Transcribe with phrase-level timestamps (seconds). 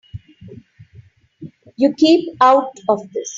[1.77, 3.29] You keep out of this.